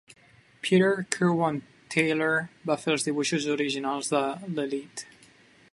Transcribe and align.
Peter 0.67 1.03
Kirwan-Taylor 1.15 2.41
va 2.71 2.79
fer 2.85 2.91
els 2.95 3.07
dibuixos 3.09 3.47
originals 3.57 4.13
de 4.15 4.23
l'Elite. 4.47 5.29